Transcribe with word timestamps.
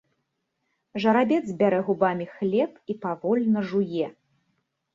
Жарабец 1.03 1.41
бярэ 1.59 1.79
губамі 1.91 2.25
хлеб 2.33 2.71
і 2.93 2.99
павольна 3.07 3.59
жуе. 3.73 4.07